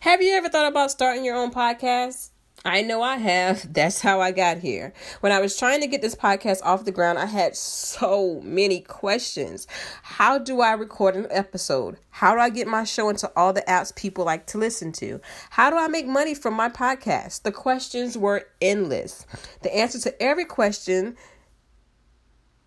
Have 0.00 0.22
you 0.22 0.32
ever 0.32 0.48
thought 0.48 0.66
about 0.66 0.90
starting 0.90 1.26
your 1.26 1.36
own 1.36 1.52
podcast? 1.52 2.30
I 2.64 2.80
know 2.80 3.02
I 3.02 3.18
have. 3.18 3.70
That's 3.74 4.00
how 4.00 4.18
I 4.22 4.32
got 4.32 4.56
here. 4.56 4.94
When 5.20 5.30
I 5.30 5.40
was 5.40 5.58
trying 5.58 5.82
to 5.82 5.86
get 5.86 6.00
this 6.00 6.14
podcast 6.14 6.62
off 6.64 6.86
the 6.86 6.90
ground, 6.90 7.18
I 7.18 7.26
had 7.26 7.54
so 7.54 8.40
many 8.42 8.80
questions. 8.80 9.66
How 10.02 10.38
do 10.38 10.62
I 10.62 10.72
record 10.72 11.16
an 11.16 11.26
episode? 11.28 11.98
How 12.08 12.32
do 12.32 12.40
I 12.40 12.48
get 12.48 12.66
my 12.66 12.84
show 12.84 13.10
into 13.10 13.30
all 13.36 13.52
the 13.52 13.60
apps 13.68 13.94
people 13.94 14.24
like 14.24 14.46
to 14.46 14.58
listen 14.58 14.90
to? 14.92 15.20
How 15.50 15.68
do 15.68 15.76
I 15.76 15.86
make 15.86 16.06
money 16.06 16.32
from 16.34 16.54
my 16.54 16.70
podcast? 16.70 17.42
The 17.42 17.52
questions 17.52 18.16
were 18.16 18.46
endless. 18.62 19.26
The 19.60 19.76
answer 19.76 19.98
to 20.00 20.22
every 20.22 20.46
question 20.46 21.14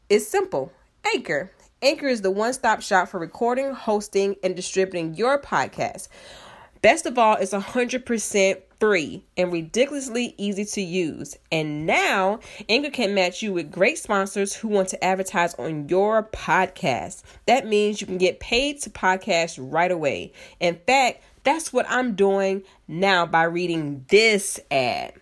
is 0.08 0.28
simple 0.28 0.72
Anchor. 1.16 1.52
Anchor 1.82 2.08
is 2.08 2.22
the 2.22 2.30
one 2.30 2.54
stop 2.54 2.84
shop 2.84 3.10
for 3.10 3.20
recording, 3.20 3.72
hosting, 3.72 4.36
and 4.44 4.56
distributing 4.56 5.16
your 5.16 5.42
podcast. 5.42 6.10
Best 6.84 7.06
of 7.06 7.18
all, 7.18 7.38
it's 7.38 7.54
100% 7.54 8.62
free 8.78 9.24
and 9.38 9.54
ridiculously 9.54 10.36
easy 10.38 10.66
to 10.66 10.82
use. 10.82 11.38
And 11.50 11.86
now, 11.86 12.42
Anchor 12.68 12.90
can 12.90 13.16
match 13.16 13.42
you 13.42 13.54
with 13.54 13.72
great 13.72 13.98
sponsors 13.98 14.54
who 14.54 14.68
want 14.68 14.90
to 14.90 15.02
advertise 15.02 15.54
on 15.54 15.88
your 15.88 16.24
podcast. 16.24 17.24
That 17.46 17.68
means 17.68 18.02
you 18.02 18.08
can 18.08 18.18
get 18.18 18.42
paid 18.42 18.82
to 18.82 18.90
podcast 18.90 19.58
right 19.62 19.92
away. 19.92 20.34
In 20.60 20.78
fact, 20.86 21.24
that's 21.46 21.72
what 21.72 21.86
I'm 21.88 22.16
doing 22.16 22.64
now 22.86 23.26
by 23.26 23.44
reading 23.44 24.04
this 24.10 24.60
ad. 24.70 25.14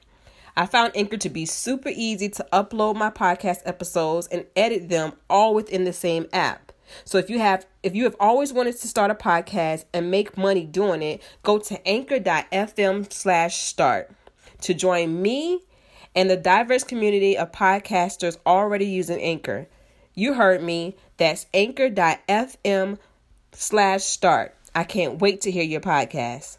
I 0.57 0.65
found 0.65 0.93
Anchor 0.95 1.17
to 1.17 1.29
be 1.29 1.45
super 1.45 1.91
easy 1.93 2.29
to 2.29 2.47
upload 2.51 2.95
my 2.95 3.11
podcast 3.11 3.59
episodes 3.65 4.25
and 4.31 4.47
edit 4.55 4.89
them 4.89 5.13
all 5.29 5.53
within 5.53 5.83
the 5.83 5.93
same 5.93 6.25
app. 6.33 6.70
So 7.05 7.17
if 7.17 7.29
you 7.29 7.39
have 7.39 7.65
if 7.83 7.95
you 7.95 8.03
have 8.05 8.15
always 8.19 8.53
wanted 8.53 8.77
to 8.77 8.87
start 8.87 9.11
a 9.11 9.15
podcast 9.15 9.85
and 9.93 10.11
make 10.11 10.37
money 10.37 10.65
doing 10.65 11.01
it, 11.01 11.21
go 11.43 11.57
to 11.59 11.87
anchor.fm 11.87 13.11
slash 13.11 13.57
start 13.57 14.11
to 14.61 14.73
join 14.73 15.21
me 15.21 15.61
and 16.15 16.29
the 16.29 16.37
diverse 16.37 16.83
community 16.83 17.37
of 17.37 17.51
podcasters 17.51 18.37
already 18.45 18.85
using 18.85 19.19
Anchor. 19.21 19.67
You 20.13 20.33
heard 20.33 20.61
me. 20.61 20.95
That's 21.17 21.45
anchor.fm 21.53 22.97
slash 23.53 24.03
start. 24.03 24.55
I 24.75 24.83
can't 24.83 25.19
wait 25.19 25.41
to 25.41 25.51
hear 25.51 25.63
your 25.63 25.81
podcast. 25.81 26.57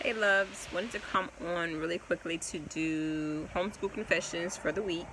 Hey 0.00 0.12
loves, 0.12 0.68
wanted 0.74 0.92
to 0.92 0.98
come 0.98 1.30
on 1.54 1.76
really 1.80 1.98
quickly 1.98 2.36
to 2.36 2.58
do 2.58 3.48
homeschool 3.54 3.92
confessions 3.92 4.56
for 4.56 4.70
the 4.70 4.82
week. 4.82 5.06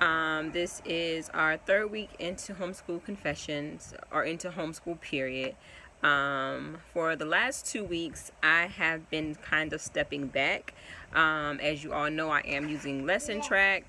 Um, 0.00 0.52
this 0.52 0.80
is 0.84 1.28
our 1.30 1.56
third 1.56 1.90
week 1.90 2.10
into 2.20 2.54
homeschool 2.54 3.04
confessions 3.04 3.94
or 4.12 4.22
into 4.22 4.50
homeschool 4.50 5.00
period. 5.00 5.56
Um, 6.02 6.78
for 6.92 7.16
the 7.16 7.24
last 7.24 7.66
two 7.66 7.82
weeks, 7.82 8.30
I 8.40 8.66
have 8.66 9.10
been 9.10 9.34
kind 9.34 9.72
of 9.72 9.80
stepping 9.80 10.28
back. 10.28 10.74
Um, 11.12 11.58
as 11.60 11.82
you 11.82 11.92
all 11.92 12.10
know, 12.10 12.30
I 12.30 12.40
am 12.40 12.68
using 12.68 13.06
Lesson 13.06 13.40
Trek. 13.40 13.84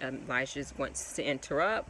Um, 0.00 0.20
Elijah 0.28 0.64
wants 0.76 1.14
to 1.16 1.24
interrupt. 1.24 1.88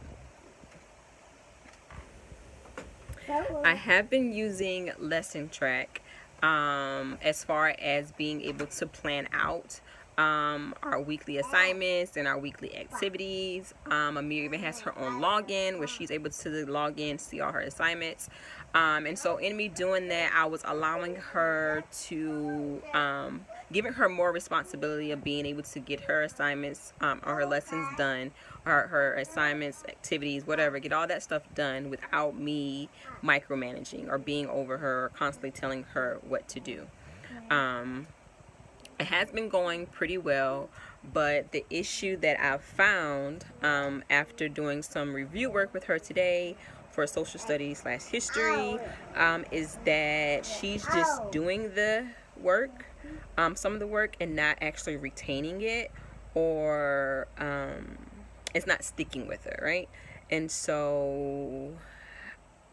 I 3.63 3.75
have 3.75 4.09
been 4.09 4.33
using 4.33 4.91
Lesson 4.97 5.49
Trek 5.49 6.01
um, 6.41 7.19
as 7.21 7.43
far 7.43 7.75
as 7.79 8.11
being 8.13 8.41
able 8.41 8.65
to 8.65 8.87
plan 8.87 9.27
out 9.31 9.81
um, 10.19 10.75
our 10.83 10.99
weekly 10.99 11.37
assignments 11.37 12.17
and 12.17 12.27
our 12.27 12.37
weekly 12.37 12.75
activities. 12.75 13.73
Um, 13.89 14.17
Amir 14.17 14.43
even 14.43 14.59
has 14.59 14.81
her 14.81 14.97
own 14.99 15.21
login 15.21 15.79
where 15.79 15.87
she's 15.87 16.11
able 16.11 16.29
to 16.29 16.65
log 16.65 16.99
in, 16.99 17.17
see 17.17 17.39
all 17.39 17.53
her 17.53 17.61
assignments. 17.61 18.29
Um, 18.75 19.05
and 19.05 19.17
so, 19.17 19.37
in 19.37 19.55
me 19.55 19.69
doing 19.69 20.09
that, 20.09 20.33
I 20.35 20.45
was 20.45 20.61
allowing 20.65 21.15
her 21.15 21.83
to, 22.07 22.81
um, 22.93 23.45
giving 23.71 23.93
her 23.93 24.09
more 24.09 24.31
responsibility 24.33 25.11
of 25.11 25.23
being 25.23 25.45
able 25.45 25.63
to 25.63 25.79
get 25.79 26.01
her 26.01 26.23
assignments 26.23 26.91
um, 26.99 27.21
or 27.25 27.35
her 27.35 27.45
lessons 27.45 27.87
done, 27.97 28.31
or 28.65 28.87
her 28.87 29.15
assignments, 29.15 29.85
activities, 29.87 30.45
whatever, 30.45 30.79
get 30.79 30.91
all 30.91 31.07
that 31.07 31.23
stuff 31.23 31.43
done 31.55 31.89
without 31.89 32.37
me 32.37 32.89
micromanaging 33.23 34.09
or 34.09 34.17
being 34.17 34.47
over 34.47 34.77
her 34.77 35.05
or 35.05 35.09
constantly 35.15 35.51
telling 35.51 35.83
her 35.93 36.19
what 36.27 36.47
to 36.49 36.59
do. 36.59 36.87
Um, 37.49 38.05
it 38.99 39.07
has 39.07 39.31
been 39.31 39.49
going 39.49 39.85
pretty 39.85 40.17
well 40.17 40.69
but 41.13 41.51
the 41.51 41.65
issue 41.69 42.17
that 42.17 42.39
I've 42.41 42.63
found 42.63 43.45
um, 43.63 44.03
after 44.09 44.49
doing 44.49 44.81
some 44.81 45.13
review 45.13 45.49
work 45.49 45.73
with 45.73 45.85
her 45.85 45.97
today 45.97 46.55
for 46.91 47.07
social 47.07 47.39
studies 47.39 47.79
slash 47.79 48.03
history 48.03 48.77
um, 49.15 49.45
is 49.51 49.77
that 49.85 50.45
she's 50.45 50.83
just 50.83 51.31
doing 51.31 51.73
the 51.75 52.05
work, 52.37 52.85
um, 53.37 53.55
some 53.55 53.73
of 53.73 53.79
the 53.79 53.87
work, 53.87 54.15
and 54.19 54.35
not 54.35 54.57
actually 54.61 54.97
retaining 54.97 55.61
it, 55.61 55.91
or 56.35 57.27
um, 57.37 57.97
it's 58.53 58.67
not 58.67 58.83
sticking 58.83 59.27
with 59.27 59.43
her, 59.45 59.59
right? 59.63 59.87
And 60.29 60.51
so 60.51 61.71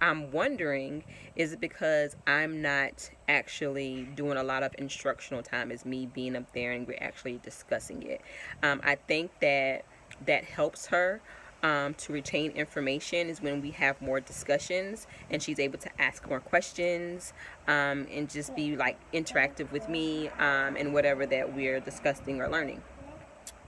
I'm 0.00 0.30
wondering 0.30 1.04
is 1.34 1.52
it 1.52 1.60
because 1.60 2.16
I'm 2.26 2.62
not 2.62 3.10
actually 3.28 4.08
doing 4.14 4.36
a 4.36 4.42
lot 4.42 4.62
of 4.62 4.74
instructional 4.78 5.42
time 5.42 5.70
as 5.70 5.84
me 5.84 6.06
being 6.06 6.36
up 6.36 6.52
there 6.52 6.72
and 6.72 6.86
we're 6.86 6.98
actually 7.00 7.40
discussing 7.42 8.02
it. 8.02 8.20
Um, 8.62 8.80
I 8.84 8.96
think 8.96 9.30
that 9.40 9.84
that 10.26 10.44
helps 10.44 10.86
her 10.86 11.20
um, 11.62 11.94
to 11.94 12.12
retain 12.12 12.52
information 12.52 13.28
is 13.28 13.40
when 13.40 13.60
we 13.60 13.70
have 13.72 14.00
more 14.00 14.20
discussions 14.20 15.06
and 15.30 15.42
she's 15.42 15.58
able 15.58 15.78
to 15.78 16.00
ask 16.00 16.28
more 16.28 16.40
questions 16.40 17.32
um, 17.66 18.06
and 18.12 18.28
just 18.28 18.54
be 18.54 18.76
like 18.76 18.98
interactive 19.12 19.70
with 19.72 19.88
me 19.88 20.28
um, 20.38 20.76
and 20.76 20.92
whatever 20.92 21.26
that 21.26 21.54
we're 21.54 21.80
discussing 21.80 22.40
or 22.40 22.48
learning. 22.48 22.82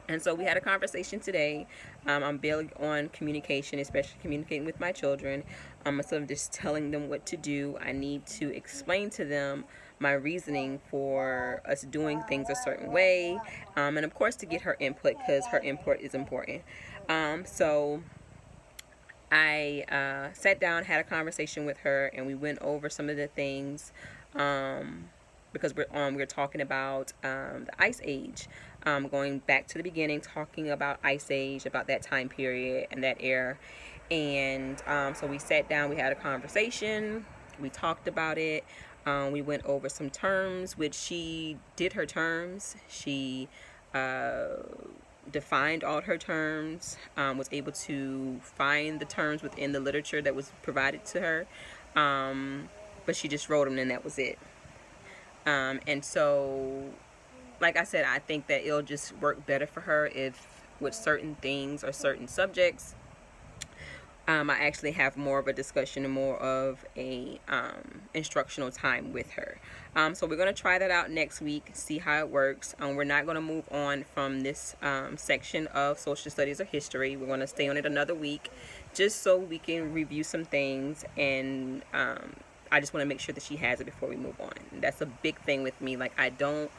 And 0.09 0.23
so 0.23 0.35
we 0.35 0.45
had 0.45 0.57
a 0.57 0.61
conversation 0.61 1.21
today. 1.21 1.67
Um, 2.07 2.25
I'm 2.25 2.39
big 2.39 2.73
on 2.81 3.11
communication, 3.11 3.79
especially 3.79 4.17
communicating 4.23 4.65
with 4.65 4.81
my 4.81 4.91
children. 4.91 5.45
Um, 5.85 5.99
instead 5.99 6.23
of 6.23 6.29
just 6.29 6.51
telling 6.51 6.91
them 6.91 7.11
what 7.11 7.27
to 7.27 7.37
do, 7.37 7.77
I 7.81 7.93
need 7.93 8.27
to 8.27 8.55
explain 8.55 9.11
to 9.11 9.27
them 9.27 9.67
my 10.01 10.13
reasoning 10.13 10.81
for 10.91 11.61
us 11.69 11.83
doing 11.83 12.23
things 12.23 12.49
a 12.49 12.57
certain 12.57 12.91
way. 12.91 13.39
Um, 13.77 13.99
and 13.99 14.07
of 14.07 14.15
course, 14.15 14.35
to 14.37 14.47
get 14.47 14.63
her 14.63 14.77
input 14.81 15.17
because 15.19 15.47
her 15.49 15.59
input 15.59 16.01
is 16.01 16.15
important. 16.15 16.63
Um, 17.11 17.45
so 17.45 18.03
I 19.31 19.85
uh, 19.91 20.33
sat 20.33 20.59
down, 20.59 20.85
had 20.85 21.01
a 21.01 21.05
conversation 21.05 21.67
with 21.67 21.79
her, 21.79 22.07
and 22.15 22.27
we 22.27 22.35
went 22.35 22.61
over 22.63 22.89
some 22.89 23.11
of 23.11 23.19
the 23.19 23.27
things 23.27 23.93
um, 24.35 25.11
because 25.53 25.75
we're 25.75 25.87
um, 25.93 26.15
we're 26.15 26.27
talking 26.27 26.63
about 26.63 27.13
the 27.23 27.69
ice 27.79 28.01
age 28.05 28.49
um, 28.87 29.09
going 29.09 29.41
back 29.41 29.67
to 29.69 29.79
the 29.79 29.83
beginning, 29.83 30.21
talking 30.21 30.71
about 30.71 30.99
Ice 31.03 31.31
Age, 31.31 31.67
about 31.67 31.87
that 31.89 32.03
time 32.03 32.29
period 32.29 32.89
and 32.91 33.03
that 33.05 33.19
era. 33.21 33.59
And 34.11 34.83
um, 34.87 35.15
so 35.15 35.27
we 35.27 35.39
sat 35.39 35.69
down, 35.69 35.91
we 35.91 35.97
had 35.97 36.13
a 36.13 36.15
conversation, 36.15 37.27
we 37.61 37.69
talked 37.71 38.09
about 38.09 38.39
it. 38.39 38.65
Um, 39.07 39.33
we 39.33 39.43
went 39.43 39.65
over 39.65 39.89
some 39.89 40.11
terms, 40.11 40.77
which 40.77 40.95
she 40.95 41.57
did 41.77 41.95
her 41.95 42.05
terms. 42.05 42.77
She 42.89 43.49
uh, 43.95 44.63
defined 45.31 45.85
all 45.85 46.03
her 46.03 46.19
terms, 46.19 46.97
um, 47.17 47.39
was 47.39 47.49
able 47.53 47.73
to 47.73 48.39
find 48.43 49.01
the 49.01 49.05
terms 49.05 49.43
within 49.43 49.73
the 49.73 49.81
literature 49.81 50.21
that 50.23 50.35
was 50.35 50.53
provided 50.63 51.05
to 51.07 51.21
her. 51.21 51.47
Um, 51.97 52.69
but 53.07 53.17
she 53.17 53.29
just 53.29 53.49
wrote 53.49 53.65
them 53.65 53.79
and 53.79 53.91
that 53.91 54.05
was 54.05 54.19
it. 54.19 54.39
Um, 55.47 55.81
and 55.87 56.05
so 56.05 56.85
like 57.61 57.77
I 57.77 57.85
said, 57.85 58.05
I 58.05 58.19
think 58.19 58.47
that 58.49 58.67
it'll 58.67 58.83
just 58.83 59.17
work 59.19 59.47
better 59.47 59.67
for 59.67 59.81
her 59.83 60.07
if 60.07 60.65
with 60.81 60.95
certain 60.95 61.35
things 61.37 61.83
or 61.83 61.93
certain 61.93 62.29
subjects, 62.29 62.95
um, 64.29 64.51
I 64.51 64.59
actually 64.59 64.93
have 64.93 65.17
more 65.17 65.39
of 65.39 65.49
a 65.49 65.55
discussion 65.55 66.05
and 66.05 66.13
more 66.13 66.37
of 66.37 66.85
a 66.97 67.41
um, 67.49 68.03
instructional 68.13 68.71
time 68.71 69.13
with 69.13 69.31
her. 69.33 69.59
Um, 69.97 70.15
so 70.15 70.27
we're 70.27 70.37
going 70.37 70.55
to 70.55 70.61
try 70.61 70.79
that 70.79 70.91
out 70.91 71.11
next 71.11 71.41
week, 71.41 71.71
see 71.73 71.97
how 71.97 72.19
it 72.19 72.29
works. 72.29 72.77
Um, 72.79 72.95
we're 72.95 73.05
not 73.05 73.25
going 73.25 73.37
to 73.37 73.41
move 73.41 73.67
on 73.73 74.05
from 74.15 74.43
this 74.43 74.77
um, 74.83 75.17
section 75.17 75.67
of 75.69 75.99
social 75.99 76.31
studies 76.31 76.61
or 76.61 76.65
history. 76.65 77.17
We're 77.17 77.27
going 77.27 77.41
to 77.41 77.47
stay 77.47 77.69
on 77.69 77.79
it 77.79 77.87
another 77.87 78.15
week 78.15 78.51
just 78.93 79.23
so 79.23 79.39
we 79.39 79.59
can 79.59 79.95
review 79.95 80.23
some 80.23 80.45
things 80.45 81.07
and 81.17 81.83
um, 81.95 82.35
I 82.71 82.81
just 82.81 82.93
want 82.93 83.03
to 83.03 83.09
make 83.09 83.21
sure 83.21 83.33
that 83.33 83.43
she 83.43 83.57
has 83.57 83.81
it 83.81 83.85
before 83.85 84.11
we 84.11 84.17
move 84.17 84.39
on. 84.41 84.53
That's 84.73 85.01
a 85.01 85.07
big 85.07 85.41
thing 85.41 85.63
with 85.63 85.81
me. 85.81 85.97
Like 85.97 86.13
I 86.19 86.29
don't 86.29 86.71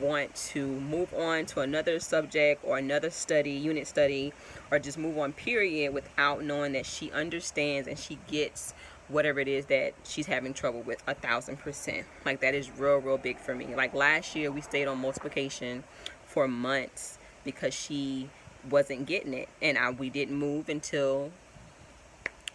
want 0.00 0.34
to 0.34 0.66
move 0.66 1.12
on 1.14 1.46
to 1.46 1.60
another 1.60 2.00
subject 2.00 2.62
or 2.64 2.78
another 2.78 3.10
study, 3.10 3.52
unit 3.52 3.86
study, 3.86 4.32
or 4.70 4.78
just 4.78 4.98
move 4.98 5.18
on, 5.18 5.32
period, 5.32 5.92
without 5.94 6.42
knowing 6.42 6.72
that 6.72 6.86
she 6.86 7.10
understands 7.12 7.88
and 7.88 7.98
she 7.98 8.18
gets 8.26 8.74
whatever 9.08 9.38
it 9.38 9.48
is 9.48 9.66
that 9.66 9.94
she's 10.04 10.26
having 10.26 10.52
trouble 10.52 10.82
with 10.82 11.02
a 11.06 11.14
thousand 11.14 11.58
percent. 11.58 12.06
Like, 12.24 12.40
that 12.40 12.54
is 12.54 12.70
real, 12.70 12.96
real 12.96 13.18
big 13.18 13.38
for 13.38 13.54
me. 13.54 13.74
Like, 13.74 13.94
last 13.94 14.34
year 14.34 14.50
we 14.50 14.60
stayed 14.60 14.88
on 14.88 14.98
multiplication 14.98 15.84
for 16.24 16.48
months 16.48 17.18
because 17.44 17.72
she 17.72 18.28
wasn't 18.68 19.06
getting 19.06 19.32
it, 19.32 19.48
and 19.62 19.78
I, 19.78 19.90
we 19.90 20.10
didn't 20.10 20.36
move 20.36 20.68
until 20.68 21.30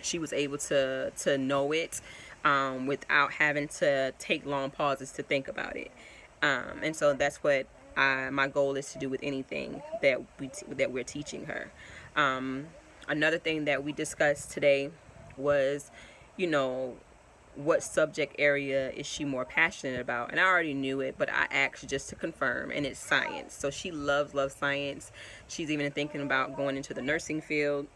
she 0.02 0.20
was 0.20 0.34
able 0.34 0.58
to 0.58 1.12
to 1.12 1.38
know 1.38 1.72
it 1.72 2.02
um, 2.44 2.88
without 2.88 3.34
having 3.34 3.68
to 3.68 4.14
take 4.20 4.46
long 4.46 4.72
pauses 4.72 5.12
to 5.14 5.24
think 5.24 5.48
about 5.48 5.78
it. 5.78 5.92
Um, 6.42 6.82
and 6.84 6.96
so 6.96 7.14
that's 7.14 7.38
what 7.38 7.68
I, 7.96 8.30
my 8.30 8.48
goal 8.48 8.76
is 8.76 8.92
to 8.94 9.00
do 9.00 9.10
with 9.10 9.22
anything 9.24 9.82
that 10.02 10.22
we 10.40 10.50
that 10.70 10.92
we're 10.92 11.04
teaching 11.04 11.46
her. 11.46 11.72
Um, 12.16 12.68
another 13.08 13.38
thing 13.38 13.66
that 13.66 13.84
we 13.84 13.92
discussed 13.92 14.52
today 14.52 14.92
was, 15.38 15.92
you 16.38 16.48
know, 16.48 16.96
what 17.56 17.84
subject 17.84 18.36
area 18.40 18.92
is 18.92 19.06
she 19.06 19.26
more 19.26 19.46
passionate 19.46 20.00
about? 20.00 20.32
And 20.32 20.40
I 20.40 20.46
already 20.46 20.74
knew 20.74 21.02
it, 21.02 21.16
but 21.18 21.30
I 21.30 21.48
asked 21.52 21.88
just 21.88 22.10
to 22.10 22.16
confirm, 22.16 22.72
and 22.72 22.86
it's 22.86 23.00
science. 23.00 23.54
So 23.54 23.70
she 23.70 23.92
loves 23.92 24.34
loves 24.34 24.56
science. 24.56 25.12
She's 25.48 25.70
even 25.70 25.92
thinking 25.92 26.22
about 26.22 26.56
going 26.56 26.78
into 26.78 26.94
the 26.94 27.02
nursing 27.02 27.42
field. 27.42 27.88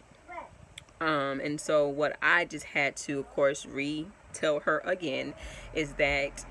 Um, 1.01 1.41
and 1.41 1.59
so 1.59 1.88
what 1.88 2.18
I 2.21 2.45
just 2.45 2.65
had 2.65 2.95
to, 2.98 3.19
of 3.19 3.30
course, 3.31 3.65
re 3.65 4.07
tell 4.33 4.59
her 4.62 4.81
again 4.83 5.33
is 5.74 5.94
that 5.94 6.45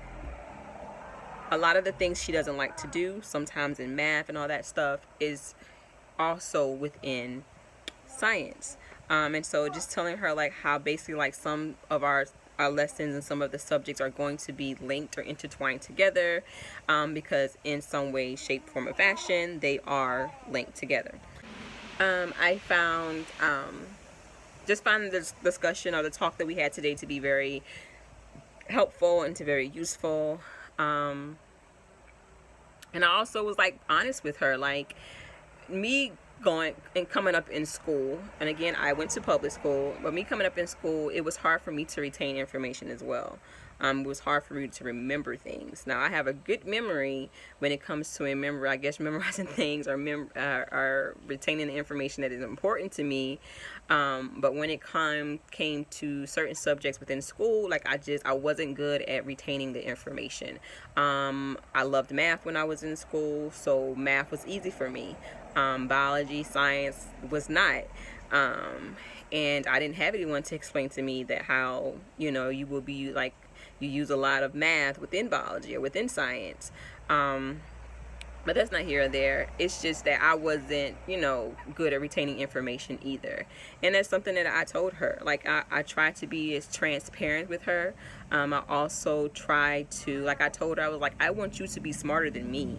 a 1.51 1.57
lot 1.57 1.75
of 1.77 1.83
the 1.83 1.91
things 1.91 2.21
she 2.21 2.31
doesn't 2.31 2.57
like 2.57 2.75
to 2.77 2.87
do, 2.87 3.21
sometimes 3.23 3.79
in 3.79 3.95
math 3.95 4.29
and 4.29 4.37
all 4.37 4.47
that 4.47 4.65
stuff, 4.65 5.01
is 5.19 5.55
also 6.17 6.67
within 6.67 7.43
science. 8.07 8.77
Um, 9.09 9.35
and 9.35 9.45
so 9.45 9.69
just 9.69 9.91
telling 9.91 10.17
her 10.17 10.33
like 10.33 10.51
how 10.51 10.79
basically 10.79 11.15
like 11.15 11.35
some 11.35 11.75
of 11.89 12.03
our 12.03 12.25
our 12.57 12.69
lessons 12.69 13.13
and 13.13 13.23
some 13.23 13.41
of 13.41 13.51
the 13.51 13.59
subjects 13.59 13.99
are 13.99 14.09
going 14.09 14.37
to 14.37 14.53
be 14.53 14.75
linked 14.75 15.17
or 15.17 15.21
intertwined 15.21 15.81
together 15.81 16.43
um, 16.87 17.13
because 17.13 17.57
in 17.63 17.81
some 17.81 18.13
way 18.13 18.35
shape 18.35 18.69
form 18.69 18.87
or 18.87 18.93
fashion 18.93 19.59
they 19.59 19.79
are 19.85 20.31
linked 20.49 20.73
together 20.73 21.15
um, 21.99 22.33
i 22.39 22.57
found 22.57 23.25
um, 23.41 23.85
just 24.65 24.85
found 24.85 25.11
this 25.11 25.33
discussion 25.43 25.93
or 25.93 26.01
the 26.01 26.09
talk 26.09 26.37
that 26.37 26.47
we 26.47 26.55
had 26.55 26.71
today 26.71 26.95
to 26.95 27.05
be 27.05 27.19
very 27.19 27.61
helpful 28.69 29.21
and 29.21 29.35
to 29.35 29.43
very 29.43 29.67
useful 29.67 30.39
um, 30.79 31.37
and 32.93 33.03
i 33.03 33.07
also 33.07 33.43
was 33.43 33.57
like 33.57 33.79
honest 33.89 34.23
with 34.23 34.37
her 34.37 34.57
like 34.57 34.95
me 35.69 36.11
going 36.43 36.75
and 36.95 37.09
coming 37.09 37.33
up 37.33 37.49
in 37.49 37.65
school 37.65 38.19
and 38.39 38.49
again 38.49 38.75
i 38.75 38.91
went 38.93 39.09
to 39.09 39.21
public 39.21 39.51
school 39.51 39.95
but 40.03 40.13
me 40.13 40.23
coming 40.23 40.45
up 40.45 40.57
in 40.57 40.67
school 40.67 41.09
it 41.09 41.21
was 41.21 41.37
hard 41.37 41.61
for 41.61 41.71
me 41.71 41.85
to 41.85 42.01
retain 42.01 42.35
information 42.35 42.89
as 42.89 43.01
well 43.01 43.39
um, 43.79 44.01
it 44.01 44.07
was 44.07 44.19
hard 44.19 44.43
for 44.43 44.53
me 44.53 44.67
to 44.67 44.83
remember 44.83 45.35
things. 45.35 45.83
Now 45.85 45.99
i 45.99 46.09
have 46.09 46.27
a 46.27 46.33
good 46.33 46.65
memory 46.65 47.29
when 47.59 47.71
it 47.71 47.81
comes 47.81 48.13
to 48.15 48.23
remember 48.23 48.67
i 48.67 48.75
guess 48.75 48.99
memorizing 49.05 49.47
things 49.47 49.87
or, 49.87 49.97
mem- 49.97 50.29
uh, 50.35 50.63
or 50.71 51.15
retaining 51.27 51.67
the 51.67 51.75
information 51.75 52.21
that 52.21 52.31
is 52.31 52.43
important 52.43 52.91
to 52.93 53.03
me. 53.03 53.39
Um, 53.89 54.37
but 54.37 54.55
when 54.55 54.69
it 54.69 54.81
come 54.81 55.39
came 55.51 55.85
to 55.91 56.25
certain 56.25 56.55
subjects 56.55 56.99
within 56.99 57.21
school 57.21 57.69
like 57.69 57.87
i 57.87 57.97
just 57.97 58.25
i 58.25 58.33
wasn't 58.33 58.75
good 58.75 59.01
at 59.03 59.25
retaining 59.25 59.73
the 59.73 59.85
information. 59.85 60.59
Um, 60.97 61.57
i 61.73 61.83
loved 61.83 62.11
math 62.11 62.45
when 62.45 62.57
i 62.57 62.63
was 62.63 62.83
in 62.83 62.95
school 62.95 63.51
so 63.51 63.93
math 63.95 64.31
was 64.31 64.45
easy 64.47 64.69
for 64.69 64.89
me. 64.89 65.15
Um, 65.55 65.87
biology, 65.87 66.43
science 66.43 67.05
was 67.29 67.49
not. 67.49 67.83
Um, 68.31 68.97
and 69.31 69.65
I 69.67 69.79
didn't 69.79 69.95
have 69.95 70.13
anyone 70.13 70.43
to 70.43 70.55
explain 70.55 70.89
to 70.89 71.01
me 71.01 71.23
that 71.23 71.43
how, 71.43 71.93
you 72.17 72.31
know, 72.31 72.49
you 72.49 72.67
will 72.67 72.81
be 72.81 73.11
like, 73.11 73.33
you 73.79 73.89
use 73.89 74.09
a 74.09 74.15
lot 74.15 74.43
of 74.43 74.55
math 74.55 74.99
within 74.99 75.27
biology 75.27 75.75
or 75.75 75.81
within 75.81 76.09
science. 76.09 76.71
Um, 77.09 77.61
but 78.45 78.53
that's 78.53 78.71
not 78.71 78.81
here 78.81 79.03
or 79.03 79.07
there. 79.07 79.49
It's 79.57 79.81
just 79.81 80.05
that 80.05 80.21
I 80.21 80.35
wasn't, 80.35 80.95
you 81.07 81.17
know, 81.17 81.55
good 81.73 81.93
at 81.93 81.99
retaining 81.99 82.39
information 82.39 82.99
either. 83.01 83.47
And 83.81 83.95
that's 83.95 84.07
something 84.07 84.35
that 84.35 84.45
I 84.45 84.63
told 84.63 84.93
her. 84.93 85.19
Like, 85.23 85.47
I, 85.47 85.63
I 85.71 85.81
try 85.81 86.11
to 86.11 86.27
be 86.27 86.55
as 86.55 86.71
transparent 86.71 87.49
with 87.49 87.63
her. 87.63 87.95
Um, 88.31 88.53
I 88.53 88.61
also 88.69 89.29
tried 89.29 89.89
to, 89.91 90.23
like, 90.23 90.41
I 90.41 90.49
told 90.49 90.77
her, 90.77 90.83
I 90.83 90.89
was 90.89 90.99
like, 90.99 91.15
I 91.19 91.31
want 91.31 91.59
you 91.59 91.65
to 91.65 91.79
be 91.79 91.91
smarter 91.91 92.29
than 92.29 92.51
me 92.51 92.77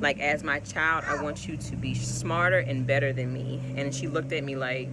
like 0.00 0.18
as 0.18 0.42
my 0.42 0.58
child 0.60 1.04
i 1.06 1.22
want 1.22 1.46
you 1.46 1.56
to 1.56 1.76
be 1.76 1.94
smarter 1.94 2.58
and 2.58 2.86
better 2.86 3.12
than 3.12 3.32
me 3.32 3.60
and 3.76 3.94
she 3.94 4.08
looked 4.08 4.32
at 4.32 4.42
me 4.42 4.56
like 4.56 4.88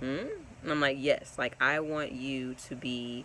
hmm 0.00 0.26
and 0.62 0.70
i'm 0.70 0.80
like 0.80 0.96
yes 1.00 1.34
like 1.36 1.56
i 1.60 1.80
want 1.80 2.12
you 2.12 2.54
to 2.54 2.76
be 2.76 3.24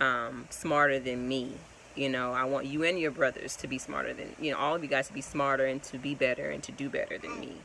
um, 0.00 0.46
smarter 0.50 0.98
than 0.98 1.26
me 1.28 1.52
you 1.94 2.08
know 2.08 2.32
i 2.32 2.44
want 2.44 2.66
you 2.66 2.84
and 2.84 2.98
your 2.98 3.10
brothers 3.10 3.56
to 3.56 3.66
be 3.66 3.78
smarter 3.78 4.12
than 4.12 4.34
you 4.38 4.50
know 4.52 4.58
all 4.58 4.74
of 4.74 4.82
you 4.82 4.88
guys 4.88 5.06
to 5.06 5.12
be 5.12 5.20
smarter 5.20 5.64
and 5.66 5.82
to 5.82 5.98
be 5.98 6.14
better 6.14 6.50
and 6.50 6.62
to 6.62 6.72
do 6.72 6.88
better 6.88 7.18
than 7.18 7.38
me 7.40 7.56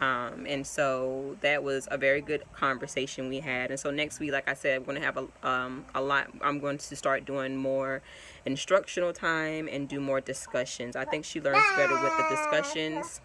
um, 0.00 0.44
and 0.48 0.66
so 0.66 1.36
that 1.40 1.62
was 1.62 1.86
a 1.90 1.96
very 1.96 2.20
good 2.20 2.42
conversation 2.52 3.28
we 3.28 3.40
had. 3.40 3.70
And 3.70 3.78
so 3.78 3.90
next 3.90 4.18
week, 4.18 4.32
like 4.32 4.48
I 4.48 4.54
said, 4.54 4.76
I'm 4.76 4.84
going 4.84 4.98
to 4.98 5.04
have 5.04 5.16
a, 5.16 5.48
um, 5.48 5.84
a 5.94 6.02
lot. 6.02 6.28
I'm 6.40 6.58
going 6.58 6.78
to 6.78 6.96
start 6.96 7.24
doing 7.24 7.56
more 7.56 8.02
instructional 8.44 9.12
time 9.12 9.68
and 9.70 9.88
do 9.88 10.00
more 10.00 10.20
discussions. 10.20 10.96
I 10.96 11.04
think 11.04 11.24
she 11.24 11.40
learns 11.40 11.64
better 11.76 11.94
with 11.94 12.12
the 12.16 12.26
discussions 12.28 13.20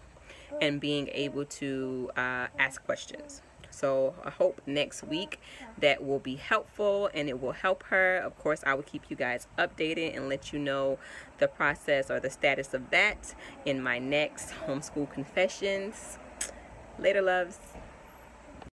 and 0.60 0.80
being 0.80 1.08
able 1.08 1.44
to 1.44 2.10
uh, 2.16 2.46
ask 2.58 2.84
questions. 2.84 3.42
So 3.80 4.14
I 4.22 4.30
hope 4.30 4.60
next 4.66 5.02
week 5.04 5.40
that 5.78 6.04
will 6.04 6.18
be 6.18 6.36
helpful 6.36 7.08
and 7.14 7.30
it 7.30 7.40
will 7.40 7.52
help 7.52 7.82
her. 7.84 8.18
Of 8.18 8.38
course, 8.38 8.62
I 8.66 8.74
will 8.74 8.82
keep 8.82 9.04
you 9.08 9.16
guys 9.16 9.46
updated 9.58 10.14
and 10.14 10.28
let 10.28 10.52
you 10.52 10.58
know 10.58 10.98
the 11.38 11.48
process 11.48 12.10
or 12.10 12.20
the 12.20 12.28
status 12.28 12.74
of 12.74 12.90
that 12.90 13.34
in 13.64 13.82
my 13.82 13.98
next 13.98 14.52
homeschool 14.66 15.10
confessions. 15.10 16.18
Later, 16.98 17.22
loves. 17.22 17.58